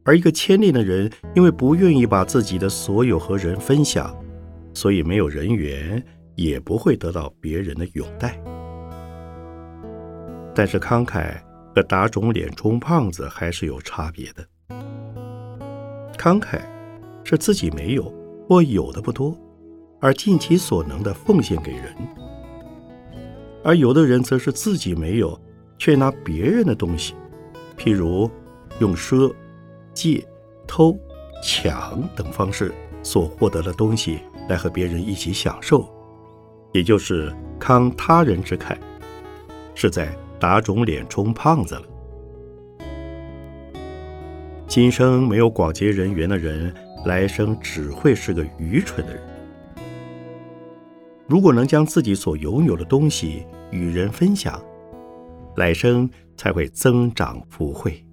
[0.04, 4.12] 而一个谦令的人，因为不愿意把自己的所有和人分享，
[4.74, 8.36] 所以没有人缘，也不会得到别人的拥戴。
[10.56, 11.36] 但是慷慨
[11.76, 14.44] 和打肿脸充胖子还是有差别的。
[16.18, 16.60] 慷慨
[17.24, 18.12] 是自己没有
[18.50, 19.38] 或有的不多，
[20.00, 21.96] 而尽其所能的奉献给人。
[23.64, 25.40] 而有的人则是自己没有，
[25.78, 27.14] 却拿别人的东西，
[27.78, 28.30] 譬如
[28.80, 29.34] 用赊、
[29.94, 30.26] 借、
[30.68, 30.98] 偷、
[31.44, 34.20] 抢等方式所获得的东西
[34.50, 35.88] 来和别人一起享受，
[36.72, 38.76] 也就是慷他人之慨，
[39.76, 41.84] 是在打肿脸充胖子了。
[44.68, 46.74] 今生没有广结人缘的人，
[47.06, 49.22] 来生只会是个愚蠢的人。
[51.32, 54.62] 如果能将自己所拥有的东西与人分享，
[55.56, 58.04] 来生才会增长福慧。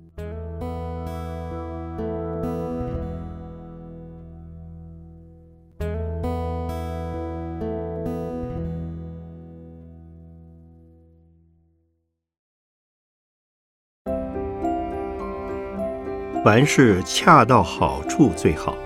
[16.44, 18.76] 凡事恰到好处最好。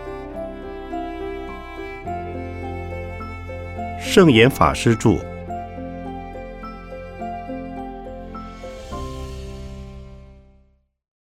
[4.15, 5.13] 圣严法师著。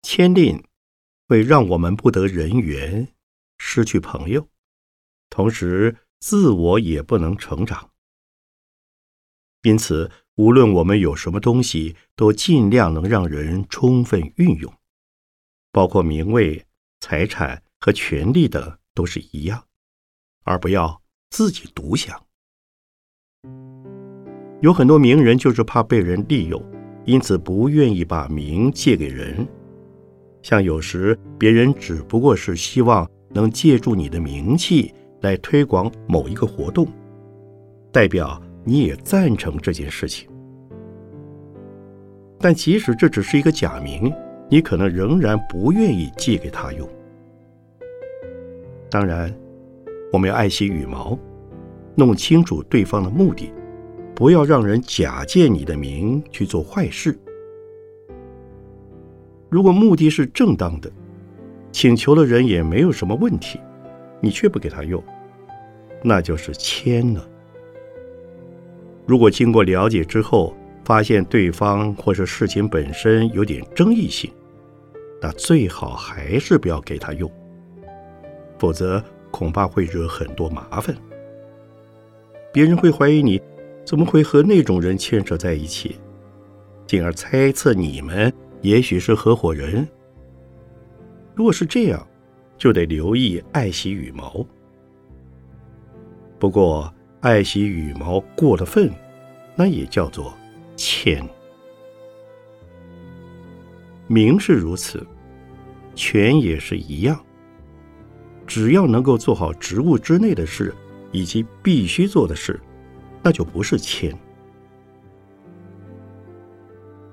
[0.01, 0.65] 谦令
[1.29, 3.07] 会让我们不得人缘，
[3.59, 4.49] 失去朋友，
[5.29, 7.91] 同时自我也不能成长。
[9.61, 14.75] 因此，无论我们有什么东西，都尽量能让人充分运用，
[15.71, 16.65] 包括名位、
[16.99, 19.67] 财产和权力等，都是一样，
[20.45, 22.27] 而不要自己独享。
[24.61, 26.63] 有很多名人就是怕被人利用，
[27.07, 29.47] 因此不愿意把名借给人。
[30.43, 36.87] 像有时别人只不过是希望能借助你的名气来推广某一个活动，
[37.91, 40.29] 代表你也赞成这件事情。
[42.39, 44.13] 但即使这只是一个假名，
[44.51, 46.87] 你可能仍然不愿意借给他用。
[48.91, 49.35] 当然，
[50.13, 51.19] 我们要爱惜羽毛，
[51.95, 53.53] 弄清楚对方的目的，
[54.15, 57.19] 不要让人假借你的名去做坏事。
[59.49, 60.91] 如果目的是正当的，
[61.73, 63.59] 请求的人也没有什么问题，
[64.21, 65.03] 你却不给他用，
[66.03, 67.29] 那就是签了。
[69.07, 74.31] 如果经过了解之后，发现对方或是事情本身有点争议性，
[75.21, 77.31] 那最好还是不要给他用，
[78.59, 80.97] 否则恐怕会惹很多麻烦。
[82.53, 83.41] 别人会怀疑你
[83.85, 85.97] 怎么会和那种人牵扯在一起，
[86.87, 89.87] 进而猜测你们也许是合伙人。
[91.35, 92.07] 如果是这样，
[92.59, 94.45] 就得留意爱惜羽毛。
[96.39, 98.91] 不过，爱惜羽毛过了分，
[99.55, 100.35] 那也叫做。
[100.77, 101.23] 钱，
[104.07, 105.07] 名是如此，
[105.95, 107.23] 权也是一样。
[108.47, 110.75] 只要能够做好职务之内的事，
[111.13, 112.61] 以及必须做的事，
[113.23, 114.17] 那就不是谦。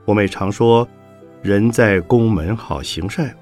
[0.06, 0.88] 我们常说，
[1.42, 3.36] 人在宫门好行善，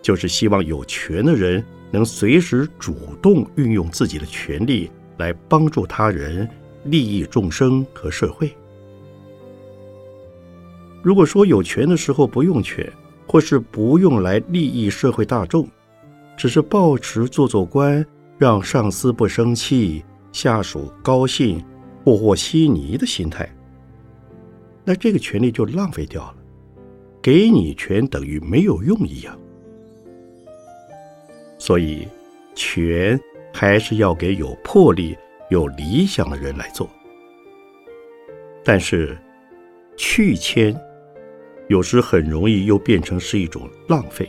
[0.00, 6.48] 就是希望有权的人能随时主动运用自己的权利来帮助他人、
[6.84, 8.50] 利益众生和社会。
[11.02, 12.90] 如果说有权的时候不用权，
[13.26, 15.68] 或是不用来利益社会大众，
[16.34, 18.04] 只是抱持做做官，
[18.38, 21.64] 让上司不生气、下属高兴、
[22.04, 23.48] 和和稀泥的心态，
[24.84, 26.36] 那这个权利就浪费掉了，
[27.22, 29.38] 给你权等于没有用一样。
[31.58, 32.06] 所以，
[32.54, 33.18] 权
[33.52, 35.16] 还是要给有魄力、
[35.48, 36.90] 有理想的人来做。
[38.62, 39.16] 但是，
[39.96, 40.78] 去签。
[41.68, 44.28] 有时很容易又变成是一种浪费，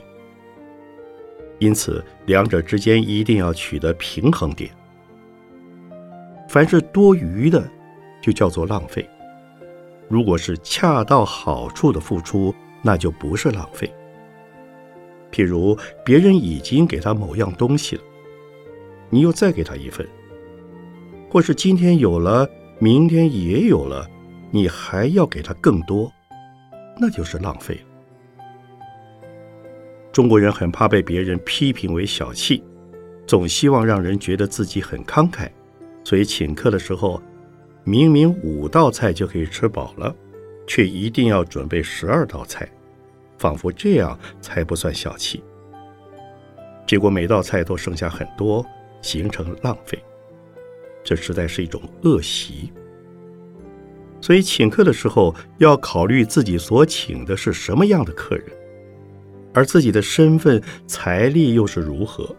[1.60, 4.70] 因此两者之间一定要取得平衡点。
[6.48, 7.70] 凡是多余的，
[8.22, 9.04] 就叫做浪费；
[10.08, 13.92] 如果是恰到好处的付出，那就不是浪费。
[15.32, 18.02] 譬如别人已经给他某样东西了，
[19.10, 20.08] 你又再给他一份，
[21.30, 22.48] 或是今天有了，
[22.80, 24.08] 明天也有了，
[24.52, 26.12] 你还要给他更多。
[26.98, 27.95] 那就是浪费了。
[30.16, 32.64] 中国人很怕被别人批评为小气，
[33.28, 35.50] 总希望让人觉得自己很慷慨，
[36.06, 37.22] 所以请客的时候，
[37.84, 40.16] 明明五道菜就可以吃饱了，
[40.66, 42.66] 却一定要准备十二道菜，
[43.38, 45.44] 仿佛这样才不算小气。
[46.88, 48.66] 结果每道菜都剩下很多，
[49.02, 50.02] 形成浪费，
[51.04, 52.72] 这实在是一种恶习。
[54.22, 58.46] 所以请客的时候要考虑自己所请的是什么样的客人，
[59.56, 62.30] 而自己的身份、财力又是如何。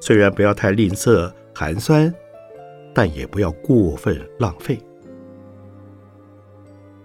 [0.00, 2.12] 虽然不要太吝啬、寒酸，
[2.92, 4.78] 但也不要过分浪费。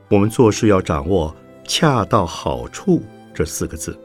[0.10, 1.34] 我们做事要掌握
[1.66, 3.02] “恰到好处”
[3.34, 3.98] 这四个字。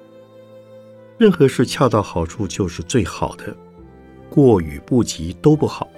[1.19, 3.57] 任何事恰到好处就是最好的，
[4.31, 5.89] 过与不及都不好，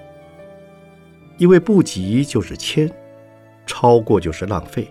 [1.37, 2.91] 因为不及就是谦。
[3.67, 4.89] 超过就是浪费，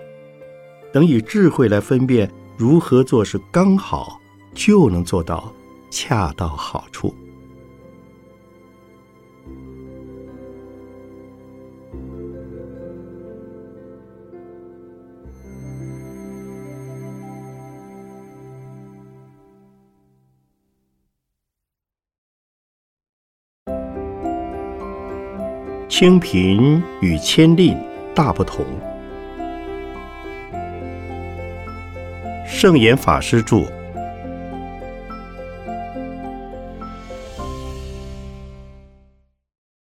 [0.93, 4.21] 等以智慧来分辨如何做是刚好，
[4.53, 5.51] 就能做到
[5.91, 7.15] 恰到好处。
[25.89, 27.75] 清贫与谦令。
[28.15, 28.67] 大不同。
[32.61, 33.65] 圣严法师著。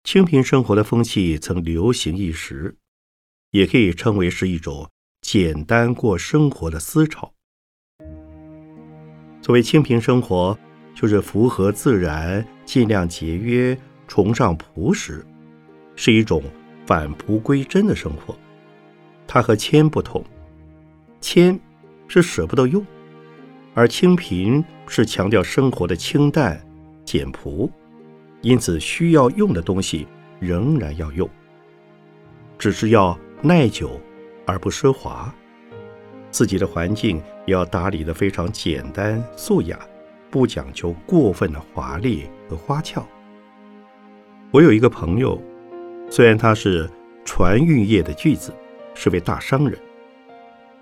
[0.06, 2.74] 清贫生活的风气曾流行一时，
[3.50, 7.34] 也可以称为是一种简单过生活的思潮。
[9.42, 10.58] 所谓清贫生活，
[10.96, 15.26] 就是符合自然，尽量节约，崇尚朴实，
[15.98, 16.42] 是一种。
[16.86, 18.34] 返璞归真的生活，
[19.28, 20.24] 它和谦不同。
[21.20, 21.60] 谦
[22.12, 22.86] 是舍不得用，
[23.74, 26.62] 而清贫是强调生活的清淡、
[27.06, 27.72] 简朴，
[28.42, 30.06] 因此需要用的东西
[30.38, 31.30] 仍然要用，
[32.58, 33.98] 只是要耐久
[34.46, 35.34] 而不奢华。
[36.32, 39.80] 自己的环境也要打理得非常简单素雅，
[40.30, 43.08] 不讲究过分的华丽和花俏。
[44.52, 45.42] 我有一个朋友，
[46.10, 46.90] 虽然他是
[47.24, 48.54] 船运业的巨子，
[48.94, 49.80] 是位大商人，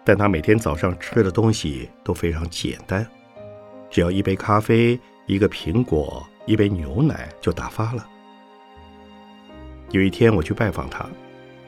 [0.10, 3.05] 但他每天早上吃的东西都非常简单，
[3.91, 8.10] 只要一杯咖啡、一个苹果、一杯牛奶就打发了。
[9.91, 11.07] 有一天我去拜访他，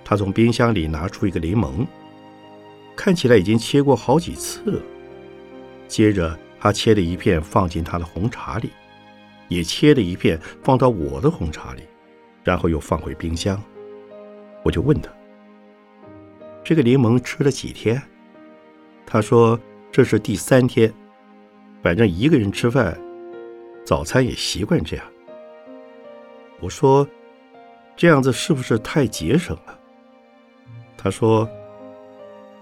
[0.04, 1.86] 他从冰箱里拿出一个柠檬。
[2.96, 4.82] 看起来已经切过好几次了。
[5.88, 8.72] 接着，他切了一片放进他的红茶里，
[9.50, 11.84] 也切了一片放到我的红茶里，
[12.44, 13.62] 然后又放回冰箱。
[14.64, 15.12] 我就问他
[16.66, 18.02] ：“这个柠檬吃了几天？”
[19.12, 19.60] 他说
[19.92, 20.90] ：“这是第三天。
[21.84, 22.98] 反正一个人吃饭，
[23.84, 25.06] 早餐也习惯这样。”
[26.62, 27.06] 我说
[27.98, 29.78] ：“这样子是不是太节省了？”
[30.96, 31.46] 他说。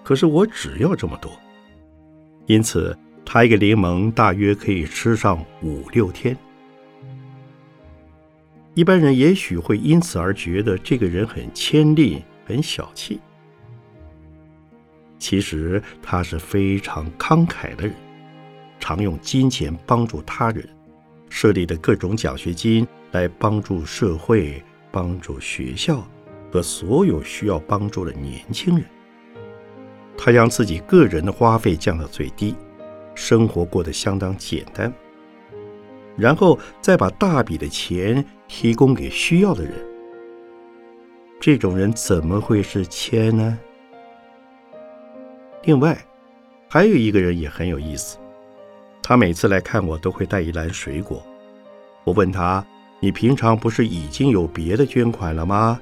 [0.01, 1.31] 可是我只要这么多，
[2.47, 6.35] 因此他一个柠檬大约可以吃上五六天。
[8.73, 13.19] 一般人也许会因此而觉得这个人很谦吝、很小气。
[15.19, 17.93] 其实他是非常慷慨的人，
[18.79, 20.67] 常用金钱帮助他人，
[21.29, 26.07] 设立的各种奖学金来帮助社会、帮助学校
[26.51, 28.85] 和所有需要帮助的年轻人。
[30.17, 32.55] 他将自己个人的花费降到最低，
[33.13, 34.91] 生活过得相当简单，
[36.17, 39.73] 然后再把大笔的钱提供给需要的人。
[41.39, 43.57] 这种人怎么会是谦呢？
[45.63, 45.97] 另外，
[46.69, 48.17] 还有一个人也很有意思，
[49.03, 51.21] 他每次来看我都会带一篮水果。
[52.05, 52.65] 我问他
[53.01, 55.79] ：“你平常不是已经有别的捐款了吗？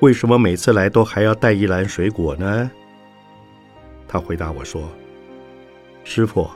[0.00, 2.70] 为什么每次来都还要带一篮水果呢？”
[4.08, 4.88] 他回答我说
[6.02, 6.50] ：“师傅，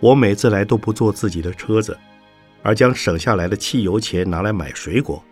[0.00, 1.96] 我每次来都不坐自己的车子，
[2.62, 5.22] 而将省下来的汽油钱拿来买水果，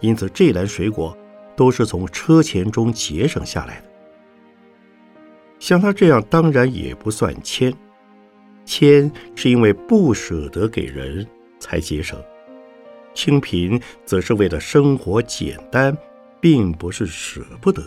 [0.00, 1.16] 因此这篮水果
[1.56, 3.85] 都是从车钱中节省下来的。
[5.58, 7.72] 像他这样当然也不算谦，
[8.64, 11.26] 谦是因为不舍得给人
[11.58, 12.22] 才节省，
[13.14, 15.96] 清贫则是为了生活简单，
[16.40, 17.82] 并不是舍不得，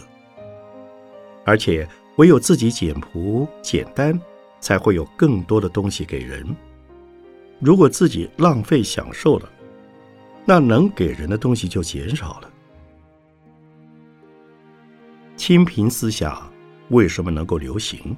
[1.46, 1.88] 而且。”
[2.20, 4.20] 唯有自己简朴简单，
[4.60, 6.46] 才会有更多的东西给人。
[7.62, 9.50] 如果自己浪费享受了，
[10.44, 12.50] 那能给人的东西就减少了。
[15.38, 16.49] 清贫思想
[16.90, 18.16] 为什么能够流行？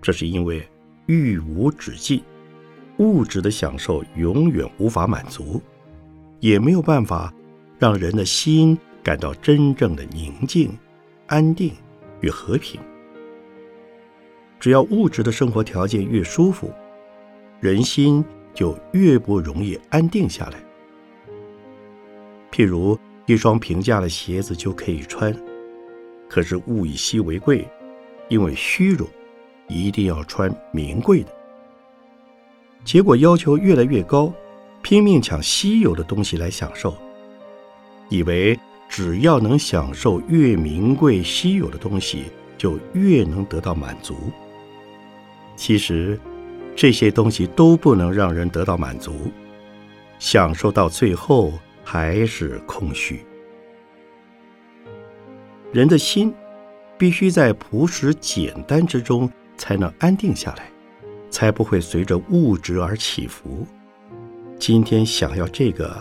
[0.00, 0.66] 这是因为
[1.06, 2.22] 欲无止境，
[2.98, 5.60] 物质的享受永远无法满足，
[6.40, 7.32] 也没有办法
[7.78, 10.70] 让人的心感到真正的宁静、
[11.26, 11.72] 安定
[12.20, 12.80] 与和平。
[14.60, 16.72] 只要物质的生活条件越舒服，
[17.60, 20.58] 人心就越不容易安定下来。
[22.50, 25.34] 譬如一双平价的鞋子就可以穿，
[26.34, 27.64] 可是物以稀为贵，
[28.28, 29.06] 因为虚荣，
[29.68, 31.28] 一定要穿名贵的。
[32.84, 34.34] 结果要求越来越高，
[34.82, 36.92] 拼命抢稀有的东西来享受，
[38.08, 38.58] 以为
[38.88, 42.24] 只要能享受越名贵稀有的东西，
[42.58, 44.16] 就越能得到满足。
[45.54, 46.18] 其实，
[46.74, 49.30] 这些东西都不能让人得到满足，
[50.18, 51.52] 享受到最后
[51.84, 53.24] 还是空虚。
[55.74, 56.32] 人的心
[56.96, 60.70] 必须在朴实简单之中才能安定下来，
[61.28, 63.66] 才不会随着物质而起伏。
[64.56, 66.00] 今天想要这个，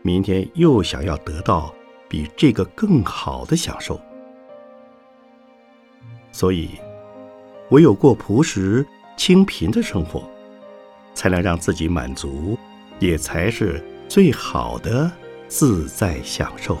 [0.00, 1.70] 明天又想要得到
[2.08, 4.00] 比这个更好的享受，
[6.32, 6.70] 所以。
[7.68, 8.84] 唯有过朴实
[9.16, 10.28] 清贫的生活，
[11.14, 12.58] 才能让自己满足，
[12.98, 15.08] 也才是最好的
[15.46, 16.76] 自在享受。